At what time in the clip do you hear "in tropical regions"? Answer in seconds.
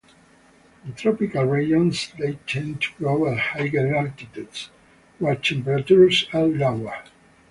0.83-2.11